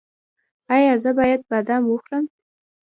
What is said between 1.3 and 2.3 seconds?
بادام وخورم؟